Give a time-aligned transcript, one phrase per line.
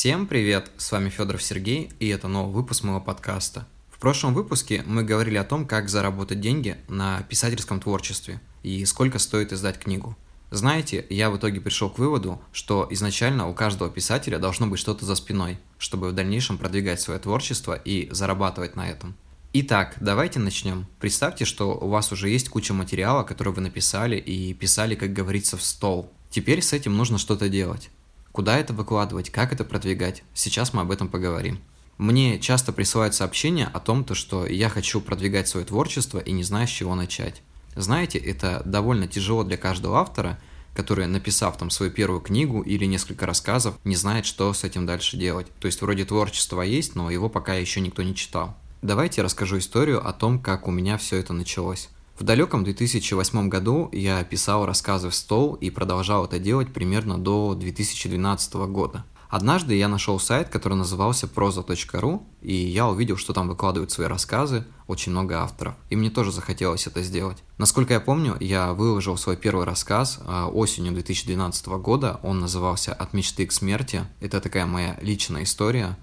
[0.00, 0.70] Всем привет!
[0.78, 3.66] С вами Федоров Сергей, и это новый выпуск моего подкаста.
[3.90, 9.18] В прошлом выпуске мы говорили о том, как заработать деньги на писательском творчестве и сколько
[9.18, 10.16] стоит издать книгу.
[10.50, 15.04] Знаете, я в итоге пришел к выводу, что изначально у каждого писателя должно быть что-то
[15.04, 19.14] за спиной, чтобы в дальнейшем продвигать свое творчество и зарабатывать на этом.
[19.52, 20.86] Итак, давайте начнем.
[20.98, 25.58] Представьте, что у вас уже есть куча материала, который вы написали и писали, как говорится,
[25.58, 26.10] в стол.
[26.30, 27.90] Теперь с этим нужно что-то делать.
[28.32, 30.22] Куда это выкладывать, как это продвигать?
[30.34, 31.60] Сейчас мы об этом поговорим.
[31.98, 36.42] Мне часто присылают сообщения о том, то, что я хочу продвигать свое творчество и не
[36.42, 37.42] знаю, с чего начать.
[37.76, 40.38] Знаете, это довольно тяжело для каждого автора,
[40.74, 45.16] который, написав там свою первую книгу или несколько рассказов, не знает, что с этим дальше
[45.16, 45.48] делать.
[45.60, 48.56] То есть вроде творчество есть, но его пока еще никто не читал.
[48.80, 51.90] Давайте расскажу историю о том, как у меня все это началось.
[52.20, 57.54] В далеком 2008 году я писал рассказы в стол и продолжал это делать примерно до
[57.54, 59.06] 2012 года.
[59.30, 64.66] Однажды я нашел сайт, который назывался proza.ru, и я увидел, что там выкладывают свои рассказы
[64.86, 65.76] очень много авторов.
[65.88, 67.38] И мне тоже захотелось это сделать.
[67.56, 72.20] Насколько я помню, я выложил свой первый рассказ а, осенью 2012 года.
[72.22, 74.04] Он назывался «От мечты к смерти».
[74.20, 75.96] Это такая моя личная история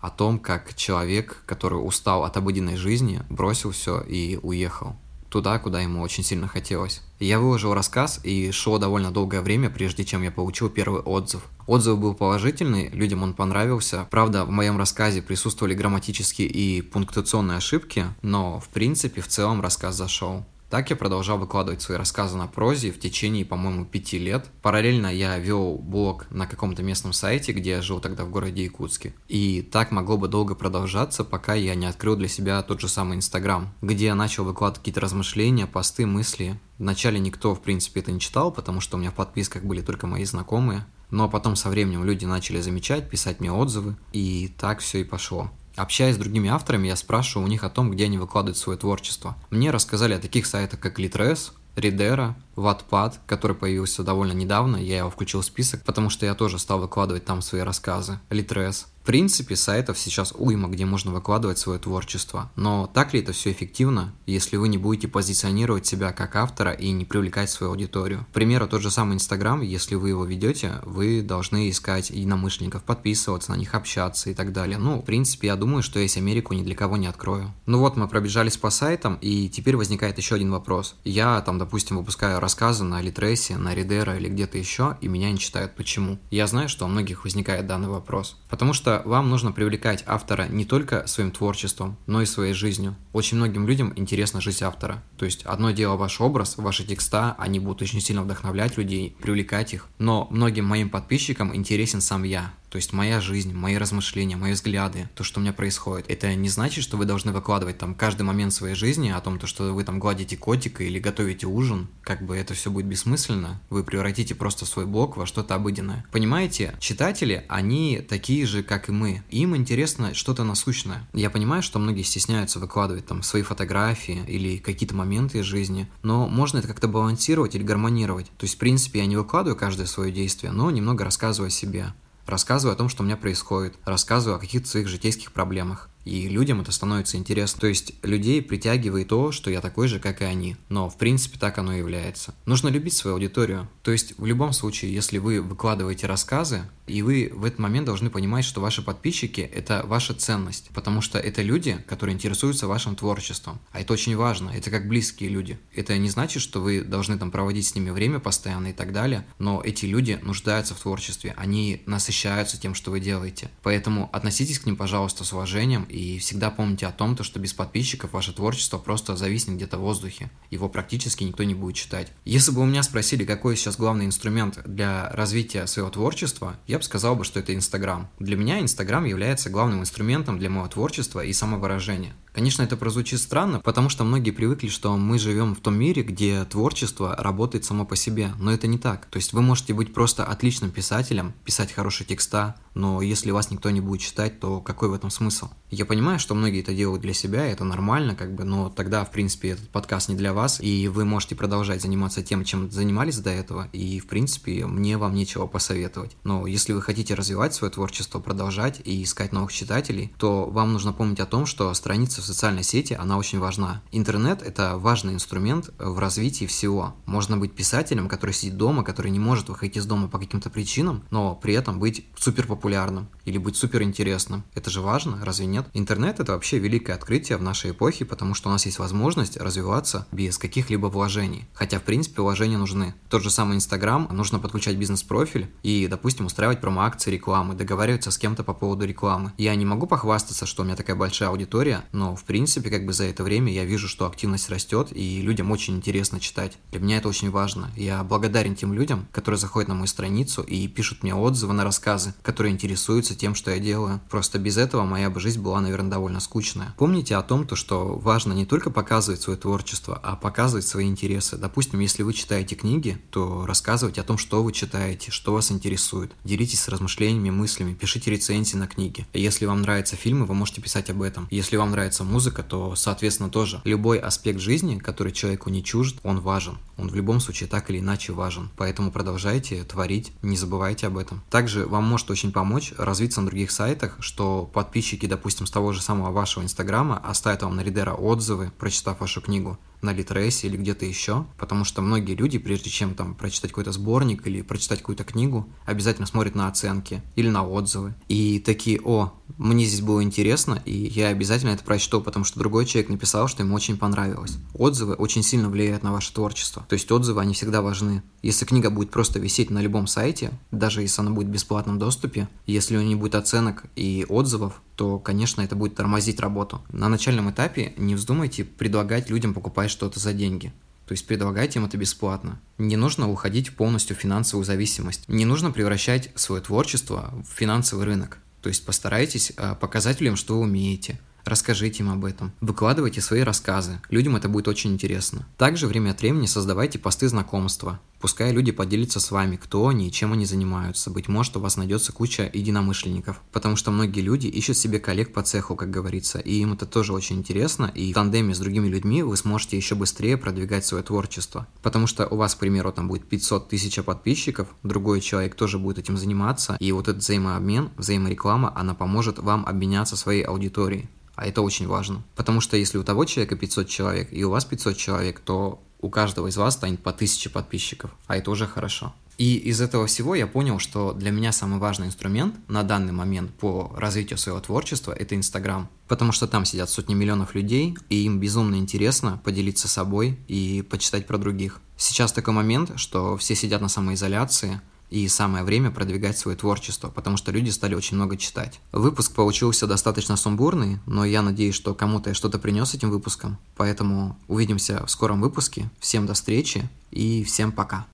[0.00, 4.94] о том, как человек, который устал от обыденной жизни, бросил все и уехал
[5.34, 7.02] туда, куда ему очень сильно хотелось.
[7.18, 11.42] Я выложил рассказ, и шло довольно долгое время, прежде чем я получил первый отзыв.
[11.66, 14.06] Отзыв был положительный, людям он понравился.
[14.12, 19.96] Правда, в моем рассказе присутствовали грамматические и пунктуационные ошибки, но в принципе в целом рассказ
[19.96, 20.44] зашел.
[20.74, 24.50] Так я продолжал выкладывать свои рассказы на прозе в течение, по-моему, пяти лет.
[24.60, 29.14] Параллельно я вел блог на каком-то местном сайте, где я жил тогда в городе Якутске.
[29.28, 33.16] И так могло бы долго продолжаться, пока я не открыл для себя тот же самый
[33.16, 36.58] Инстаграм, где я начал выкладывать какие-то размышления, посты, мысли.
[36.78, 40.08] Вначале никто, в принципе, это не читал, потому что у меня в подписках были только
[40.08, 40.84] мои знакомые.
[41.08, 45.52] Но потом со временем люди начали замечать, писать мне отзывы, и так все и пошло.
[45.76, 49.36] Общаясь с другими авторами, я спрашиваю у них о том, где они выкладывают свое творчество.
[49.50, 55.10] Мне рассказали о таких сайтах, как Litres, Ридера, Wattpad, который появился довольно недавно, я его
[55.10, 58.20] включил в список, потому что я тоже стал выкладывать там свои рассказы.
[58.30, 62.50] Litres, в принципе, сайтов сейчас уйма, где можно выкладывать свое творчество.
[62.56, 66.90] Но так ли это все эффективно, если вы не будете позиционировать себя как автора и
[66.90, 68.24] не привлекать свою аудиторию?
[68.30, 73.50] К примеру, тот же самый Инстаграм, если вы его ведете, вы должны искать единомышленников, подписываться
[73.50, 74.78] на них, общаться и так далее.
[74.78, 77.52] Ну, в принципе, я думаю, что есть Америку ни для кого не открою.
[77.66, 80.94] Ну вот, мы пробежались по сайтам, и теперь возникает еще один вопрос.
[81.04, 85.38] Я там, допустим, выпускаю рассказы на Литресе, на Ридера или где-то еще, и меня не
[85.38, 85.76] читают.
[85.76, 86.18] Почему?
[86.30, 88.38] Я знаю, что у многих возникает данный вопрос.
[88.48, 92.96] Потому что вам нужно привлекать автора не только своим творчеством, но и своей жизнью.
[93.12, 95.02] Очень многим людям интересна жизнь автора.
[95.16, 99.74] То есть одно дело ваш образ, ваши текста, они будут очень сильно вдохновлять людей, привлекать
[99.74, 99.88] их.
[99.98, 102.52] Но многим моим подписчикам интересен сам я.
[102.74, 106.06] То есть моя жизнь, мои размышления, мои взгляды, то, что у меня происходит.
[106.08, 109.46] Это не значит, что вы должны выкладывать там каждый момент своей жизни о том, то,
[109.46, 111.86] что вы там гладите котика или готовите ужин.
[112.02, 113.60] Как бы это все будет бессмысленно.
[113.70, 116.04] Вы превратите просто свой блог во что-то обыденное.
[116.10, 119.22] Понимаете, читатели, они такие же, как и мы.
[119.30, 121.08] Им интересно что-то насущное.
[121.12, 126.26] Я понимаю, что многие стесняются выкладывать там свои фотографии или какие-то моменты из жизни, но
[126.26, 128.26] можно это как-то балансировать или гармонировать.
[128.36, 131.92] То есть, в принципе, я не выкладываю каждое свое действие, но немного рассказываю о себе.
[132.26, 135.90] Рассказываю о том, что у меня происходит, рассказываю о каких-то своих житейских проблемах.
[136.04, 137.60] И людям это становится интересно.
[137.60, 140.56] То есть людей притягивает то, что я такой же, как и они.
[140.68, 142.34] Но в принципе так оно и является.
[142.46, 143.68] Нужно любить свою аудиторию.
[143.82, 148.10] То есть в любом случае, если вы выкладываете рассказы, и вы в этот момент должны
[148.10, 153.58] понимать, что ваши подписчики– это ваша ценность, потому что это люди, которые интересуются вашим творчеством.
[153.72, 155.58] А это очень важно, это как близкие люди.
[155.74, 159.26] Это не значит, что вы должны там проводить с ними время постоянно и так далее,
[159.38, 163.50] но эти люди нуждаются в творчестве, они насыщаются тем, что вы делаете.
[163.62, 167.52] Поэтому относитесь к ним, пожалуйста, с уважением и всегда помните о том, то, что без
[167.52, 170.30] подписчиков ваше творчество просто зависнет где-то в воздухе.
[170.50, 172.12] Его практически никто не будет читать.
[172.24, 176.84] Если бы у меня спросили, какой сейчас главный инструмент для развития своего творчества, я бы
[176.84, 178.10] сказал бы, что это Инстаграм.
[178.18, 182.14] Для меня Инстаграм является главным инструментом для моего творчества и самовыражения.
[182.34, 186.44] Конечно, это прозвучит странно, потому что многие привыкли, что мы живем в том мире, где
[186.44, 189.06] творчество работает само по себе, но это не так.
[189.06, 193.70] То есть вы можете быть просто отличным писателем, писать хорошие текста, но если вас никто
[193.70, 195.48] не будет читать, то какой в этом смысл?
[195.70, 199.04] Я понимаю, что многие это делают для себя, и это нормально, как бы, но тогда,
[199.04, 203.18] в принципе, этот подкаст не для вас, и вы можете продолжать заниматься тем, чем занимались
[203.18, 206.16] до этого, и, в принципе, мне вам нечего посоветовать.
[206.24, 210.92] Но если вы хотите развивать свое творчество, продолжать и искать новых читателей, то вам нужно
[210.92, 213.82] помнить о том, что страница социальной сети, она очень важна.
[213.92, 216.94] Интернет— это важный инструмент в развитии всего.
[217.06, 221.04] Можно быть писателем, который сидит дома, который не может выходить из дома по каким-то причинам,
[221.10, 224.44] но при этом быть супер популярным или быть супер интересным.
[224.54, 225.66] Это же важно, разве нет?
[225.72, 230.06] Интернет— это вообще великое открытие в нашей эпохе, потому что у нас есть возможность развиваться
[230.12, 231.46] без каких-либо вложений.
[231.54, 232.94] Хотя, в принципе, вложения нужны.
[233.08, 238.44] Тот же самый Инстаграм, нужно подключать бизнес-профиль и, допустим, устраивать промо-акции рекламы, договариваться с кем-то
[238.44, 239.32] по поводу рекламы.
[239.38, 242.92] Я не могу похвастаться, что у меня такая большая аудитория, но, в принципе, как бы
[242.92, 246.58] за это время я вижу, что активность растет, и людям очень интересно читать.
[246.70, 247.70] Для меня это очень важно.
[247.76, 252.14] Я благодарен тем людям, которые заходят на мою страницу и пишут мне отзывы на рассказы,
[252.22, 254.00] которые интересуются тем, что я делаю.
[254.10, 256.74] Просто без этого моя бы жизнь была, наверное, довольно скучная.
[256.76, 261.36] Помните о том, то, что важно не только показывать свое творчество, а показывать свои интересы.
[261.36, 266.12] Допустим, если вы читаете книги, то рассказывайте о том, что вы читаете, что вас интересует.
[266.24, 269.06] Делитесь размышлениями, мыслями, пишите рецензии на книги.
[269.12, 271.28] Если вам нравятся фильмы, вы можете писать об этом.
[271.30, 271.70] Если вам
[272.04, 273.60] нравится музыка, то, соответственно, тоже.
[273.64, 276.58] Любой аспект жизни, который человеку не чужд, он важен.
[276.76, 278.50] Он в любом случае так или иначе важен.
[278.56, 281.22] Поэтому продолжайте творить, не забывайте об этом.
[281.30, 285.80] Также вам может очень помочь развиться на других сайтах, что подписчики, допустим, с того же
[285.80, 290.84] самого вашего инстаграма оставят вам на Ридера отзывы, прочитав вашу книгу на Литресе или где-то
[290.84, 295.48] еще, потому что многие люди, прежде чем там прочитать какой-то сборник или прочитать какую-то книгу,
[295.66, 297.94] обязательно смотрят на оценки или на отзывы.
[298.08, 302.66] И такие, о, мне здесь было интересно, и я обязательно это прочту, потому что другой
[302.66, 304.38] человек написал, что ему очень понравилось.
[304.54, 306.64] Отзывы очень сильно влияют на ваше творчество.
[306.68, 308.02] То есть отзывы, они всегда важны.
[308.22, 312.28] Если книга будет просто висеть на любом сайте, даже если она будет в бесплатном доступе,
[312.46, 316.62] если у нее не будет оценок и отзывов, то, конечно, это будет тормозить работу.
[316.70, 320.52] На начальном этапе не вздумайте предлагать людям покупать что-то за деньги.
[320.86, 322.40] То есть предлагайте им это бесплатно.
[322.58, 325.08] Не нужно уходить в полностью финансовую зависимость.
[325.08, 328.18] Не нужно превращать свое творчество в финансовый рынок.
[328.42, 332.32] То есть постарайтесь а, показать людям, что вы умеете, Расскажите им об этом.
[332.40, 333.80] Выкладывайте свои рассказы.
[333.88, 335.26] Людям это будет очень интересно.
[335.38, 337.80] Также время от времени создавайте посты знакомства.
[338.04, 340.90] Пускай люди поделятся с вами, кто они и чем они занимаются.
[340.90, 343.22] Быть может, у вас найдется куча единомышленников.
[343.32, 346.18] Потому что многие люди ищут себе коллег по цеху, как говорится.
[346.18, 347.72] И им это тоже очень интересно.
[347.74, 351.46] И в тандеме с другими людьми вы сможете еще быстрее продвигать свое творчество.
[351.62, 355.78] Потому что у вас, к примеру, там будет 500 тысяч подписчиков, другой человек тоже будет
[355.78, 356.58] этим заниматься.
[356.60, 360.90] И вот этот взаимообмен, взаимореклама, она поможет вам обменяться своей аудиторией.
[361.14, 362.02] А это очень важно.
[362.16, 365.90] Потому что если у того человека 500 человек и у вас 500 человек, то у
[365.90, 367.90] каждого из вас станет по 1000 подписчиков.
[368.06, 368.94] А это уже хорошо.
[369.18, 373.32] И из этого всего я понял, что для меня самый важный инструмент на данный момент
[373.34, 375.68] по развитию своего творчества– это Инстаграм.
[375.86, 381.06] Потому что там сидят сотни миллионов людей, и им безумно интересно поделиться собой и почитать
[381.06, 381.60] про других.
[381.76, 384.60] Сейчас такой момент, что все сидят на самоизоляции–
[384.90, 388.60] и самое время продвигать свое творчество, потому что люди стали очень много читать.
[388.72, 393.38] Выпуск получился достаточно сумбурный, но я надеюсь, что кому-то я что-то принес этим выпуском.
[393.56, 395.70] Поэтому увидимся в скором выпуске.
[395.80, 397.86] Всем до встречи и всем пока.